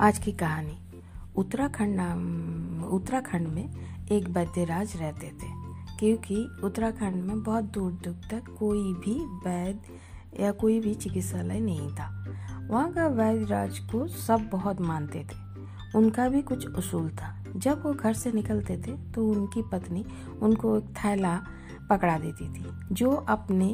[0.00, 0.78] आज की कहानी।
[1.36, 3.70] उत्तराखंड नाम, उत्तराखंड में
[4.12, 5.48] एक वैद्यराज रहते थे,
[5.98, 9.14] क्योंकि उत्तराखंड में बहुत दूर दूर तक कोई भी
[9.48, 12.08] वैद्य या कोई भी चिकित्सालय नहीं था।
[12.70, 17.92] वहाँ का वैद्यराज को सब बहुत मानते थे। उनका भी कुछ उसूल था। जब वो
[17.92, 20.04] घर से निकलते थे तो उनकी पत्नी
[20.42, 21.40] उनको एक थैला
[21.90, 23.68] पकड़ा देती थी। जो अपने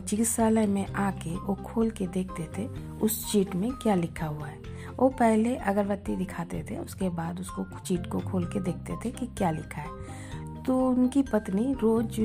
[0.00, 2.66] चिकित्सालय में आके वो खोल के देखते थे,
[2.98, 4.58] उस चीट में क्या लिखा हुआ है।
[4.96, 9.26] वो पहले अगरबत्ती दिखाते थे, उसके बाद उसको चीट को खोल के देखते थे कि
[9.38, 12.16] क्या लिखा है। तो उनकी पत्नी रोज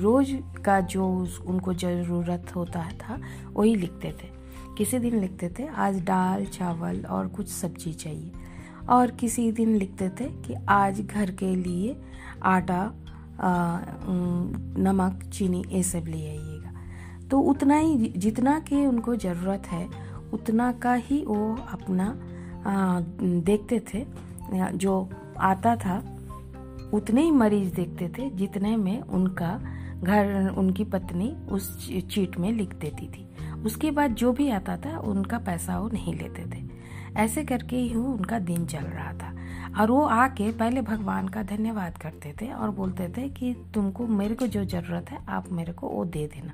[0.00, 1.06] रोज का जो
[1.46, 3.18] उनको ज़रूरत होता था,
[3.52, 4.28] वही लिखते थे।
[4.78, 8.32] किसी दिन लिखते थे, आज दाल, चावल और कुछ सब्ज़ी चाहिए।
[8.88, 11.96] और किसी दिन लिखते थे कि आज घर के लिए
[12.42, 12.92] आटा
[13.40, 16.72] नमक चीनी ये सब ले आइएगा।
[17.28, 19.88] तो उतना ही जितना के उनको ज़रूरत है
[20.32, 22.06] उतना का ही वो अपना
[22.66, 23.00] आ,
[23.40, 24.06] देखते थे।
[24.76, 25.96] जो आता था
[26.94, 29.60] उतने ही मरीज़ देखते थे जितने में उनका
[30.02, 33.28] घर उनकी पत्नी उस चीट में लिख देती थी।
[33.64, 36.62] उसके बाद जो भी आता था उनका पैसा वो नहीं लेते थे।
[37.16, 39.32] ऐसे करके ही उनका दिन चल रहा था।
[39.78, 44.34] और वो आके पहले भगवान का धन्यवाद करते थे और बोलते थे कि तुमको मेरे
[44.34, 46.52] को जो ज़रूरत है, आप मेरे को वो दे देना।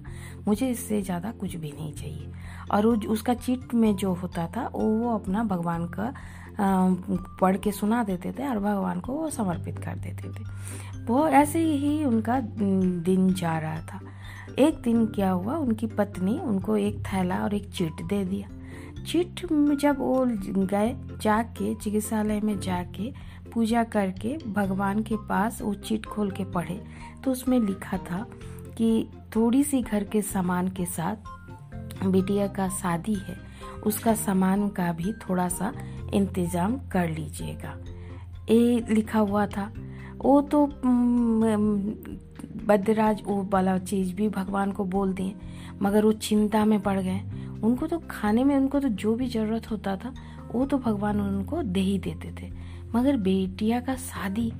[0.48, 2.32] मुझे इससे ज़्यादा कुछ भी नहीं चाहिए।
[2.72, 6.12] और वो उसका चिट में जो होता था, वो वो अपना भगवान का
[7.40, 10.44] पढ़ के सुना देते थे और भगवान को वो समर्पित कर देते थे।
[11.04, 14.00] वो ऐसे ही उनका दिन जा रहा था।
[14.58, 18.48] एक दिन क्या हुआ, उनकी पत्नी उनको एक थैला और एक चिट दे दिया।
[18.98, 19.40] चिट
[19.80, 20.24] जब वो
[20.66, 23.12] गए, जाके, चिकित्सालय में जाके,
[23.52, 26.80] पूजा करके, भगवान के पास वो चिट खोल के पढ़े
[27.24, 28.26] तो उसमें लिखा था
[28.76, 31.16] कि थोड़ी सी घर के सामान के साथ
[32.04, 33.36] बिटिया का शादी है,
[33.86, 35.72] उसका सामान का भी थोड़ा सा
[36.14, 37.76] इंतज़ाम कर लीजिएगा।
[38.50, 39.70] ये लिखा हुआ था।
[40.18, 40.66] वो तो
[42.66, 45.34] बद्रराज, वो वाला चीज़ भी भगवान को बोल दिए,
[45.82, 47.20] मगर वो चिंता में पड़ गए।
[47.66, 50.14] उनको तो खाने में उनको तो जो भी ज़रूरत होता था,
[50.54, 52.52] वो तो भगवान उनको दे ही देते थे।
[52.94, 54.52] मगर बेटिया का शादी,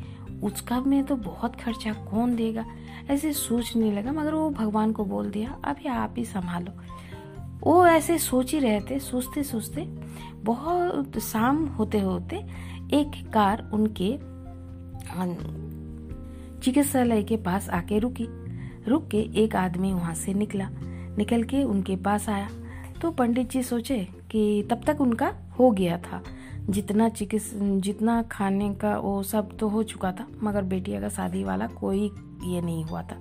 [0.43, 2.65] उसका में तो बहुत खर्चा कौन देगा?
[3.11, 6.73] ऐसे सोचने लगा, मगर वो भगवान को बोल दिया, अभी आप ही संभालो।
[7.61, 9.83] वो ऐसे सोच ही रहे थे सोचते सोचते
[10.45, 12.37] बहुत शाम होते होते
[12.93, 14.19] एक कार उनके
[16.61, 18.27] चिकित्सालय के पास आके रुकी।
[18.89, 20.69] रुक के एक आदमी वहाँ से निकला।
[21.19, 22.49] निकल के उनके पास आया।
[23.03, 23.99] तो पंडित जी सोचे
[24.31, 26.23] कि तब तक उनका हो गया था।
[26.71, 31.45] जितना चिकित्स, जितना खाने का वो सब तो हो चुका था, मगर बेटिया का शादी
[31.45, 32.11] वाला कोई
[32.45, 33.21] ये नहीं हुआ था।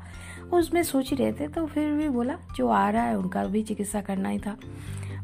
[0.54, 3.64] उसमें सोच ही रहे थे तो फिर भी बोला, जो आ रहा है, उनका भी
[3.64, 4.58] चिकित्सा करना ही था।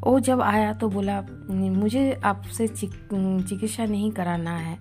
[0.04, 4.78] वो जब आया तो बोला, मुझे आपसे चिकित्सा नहीं कराना है।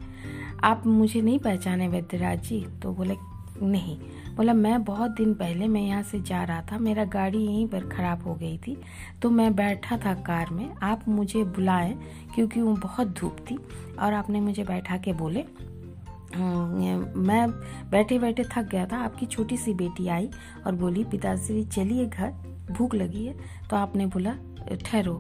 [0.64, 3.14] आप मुझे नहीं पहचाने वैद्यराज जी। तो बोले
[3.62, 3.96] नहीं।
[4.36, 7.88] बोला, मैं बहुत दिन पहले मैं यहाँ से जा रहा था, मेरा गाड़ी यहीं पर
[7.88, 8.76] ख़राब हो गई थी
[9.22, 11.94] तो मैं बैठा था कार में। आप मुझे बुलाएँ,
[12.34, 13.58] क्योंकि वो बहुत धूप थी,
[13.98, 15.44] और आपने मुझे बैठा के बोले
[16.32, 17.50] मैं
[17.90, 20.28] बैठे बैठे थक गया था, आपकी छोटी सी बेटी आई
[20.66, 22.30] और बोली, पिताश्री, चलिए घर,
[22.70, 23.34] भूख लगी है।
[23.70, 24.34] तो आपने बोला,
[24.84, 25.14] ठहरो,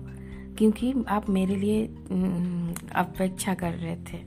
[0.58, 1.84] क्योंकि आप मेरे लिए
[2.96, 4.22] अपेक्षा कर रहे थे।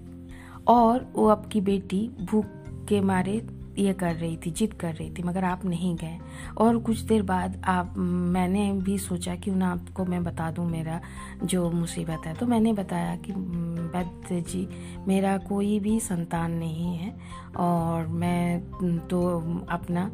[0.68, 2.45] और वो आपकी बेटी भूख
[2.90, 3.40] के मारे
[3.78, 6.18] ये कर रही थी, जिद कर रही थी, मगर आप नहीं गए।
[6.58, 11.00] और कुछ देर बाद आप, मैंने भी सोचा कि उन्हें आपको मैं बता दूँ मेरा
[11.44, 14.68] जो मुसीबत है। तो मैंने बताया कि वैद्य जी
[15.08, 17.16] मेरा कोई भी संतान नहीं है
[17.58, 18.62] और मैं
[19.10, 19.22] तो
[19.70, 20.10] अपना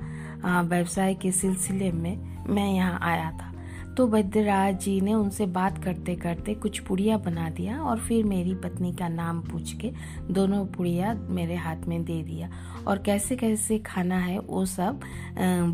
[0.62, 3.48] व्यवसाय के सिलसिले में, मैं यहाँ आया था।
[3.99, 8.53] तो बद्रराज जी ने उनसे बात करते करते कुछ पुड़िया बना दिया और फिर मेरी
[8.55, 9.91] पत्नी का नाम पूछ के
[10.31, 12.49] दोनों पुड़िया मेरे हाथ में दे दिया।
[12.87, 14.99] और कैसे कैसे खाना है वो सब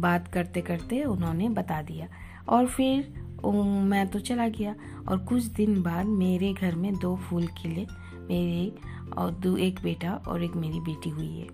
[0.02, 2.08] बात करते करते उन्होंने बता दिया।
[2.50, 3.14] और फिर
[3.46, 4.76] मैं तो चला गया।
[5.08, 7.86] और कुछ दिन बाद मेरे घर में दो फूल खिले।
[8.30, 8.72] मेरे
[9.18, 11.48] और दो, एक बेटा और एक मेरी बेटी हुई है।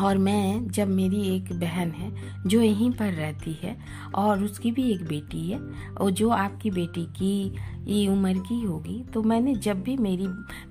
[0.00, 2.10] और मैं, जब मेरी एक बहन है,
[2.46, 3.76] जो यहीं पर रहती है,
[4.14, 5.58] और उसकी भी एक बेटी है,
[5.94, 7.54] और जो आपकी बेटी की
[7.84, 10.26] ये उम्र की होगी तो मैंने जब भी मेरी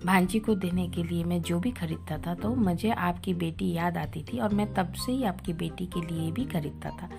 [0.05, 3.97] भांजी को देने के लिए मैं जो भी खरीदता था तो मुझे आपकी बेटी याद
[3.97, 7.09] आती थी, और मैं तब से ही आपकी बेटी के लिए भी खरीदता था।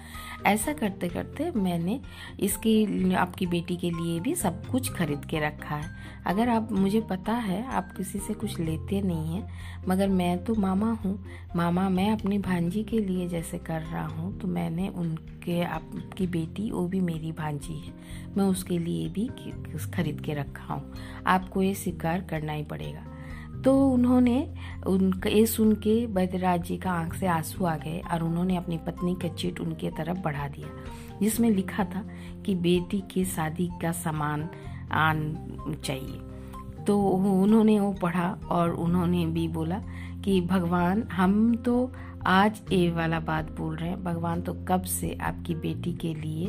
[0.47, 2.01] ऐसा करते करते मैंने
[2.41, 5.91] इसकी, आपकी बेटी के लिए भी सब कुछ खरीद के रखा है।
[6.27, 9.49] अगर आप, मुझे पता है, आप किसी से कुछ लेते नहीं हैं,
[9.89, 11.19] मगर मैं तो मामा हूँ,
[11.57, 16.71] मामा मैं अपनी भांजी के लिए जैसे कर रहा हूँ तो मैंने उनके, आपकी बेटी,
[16.71, 17.95] वो भी मेरी भांजी है।
[18.37, 19.27] मैं उसके लिए भी
[19.93, 20.95] खरीद के रखा हूँ।
[21.27, 23.05] आपको ये स्वीकार करना ही पड़ेगा।
[23.63, 24.55] तो उन्होंने,
[24.87, 28.79] उनका, ये सुन के बैद्यराज जी का आँख से आँसू आ गए और उन्होंने अपनी
[28.79, 30.69] पत्नी का चिट उनके तरफ़ बढ़ा दिया,
[31.23, 32.09] जिसमें लिखा था
[32.47, 34.49] कि बेटी के शादी का सामान
[34.93, 35.35] आन
[35.85, 36.34] चाहिए।
[36.87, 39.81] तो उन्होंने वो पढ़ा और उन्होंने भी बोला
[40.25, 41.93] कि भगवान, हम तो
[42.27, 46.47] आज ये वाला बात बोल रहे हैं, भगवान तो कब से आपकी बेटी के लिए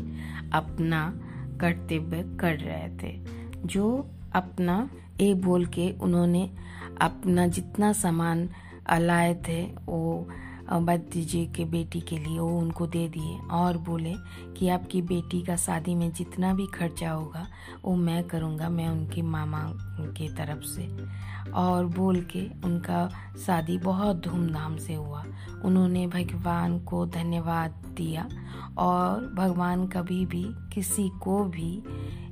[0.54, 1.14] अपना
[1.62, 3.20] कर्तव्य कर रहे थे।
[3.66, 4.90] जो अपना,
[5.22, 6.50] ए बोल के उन्होंने
[7.02, 8.50] अपना जितना सामान
[9.00, 10.28] लाए थे, वो
[10.72, 14.14] बद्दी जी के बेटी के लिए, वो उनको दे दिए और बोले
[14.58, 17.48] कि आपकी बेटी का शादी में जितना भी खर्चा होगा,
[17.86, 20.98] वो मैं करूँगा, मैं उनके मामा के तरफ़ से।
[21.52, 23.10] और बोल के उनका
[23.46, 25.26] शादी बहुत धूमधाम से हुआ।
[25.66, 28.30] उन्होंने भगवान को धन्यवाद दिया
[28.78, 31.84] और भगवान कभी भी किसी को भी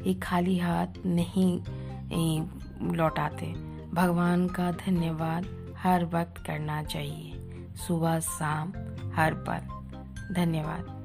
[0.06, 1.62] एक खाली हाथ नहीं
[2.96, 3.46] लौटाते।
[3.94, 5.46] भगवान का धन्यवाद
[5.78, 7.33] हर वक्त करना चाहिए।
[7.76, 8.70] सुबह शाम
[9.16, 9.84] हर पल।
[10.34, 11.03] धन्यवाद।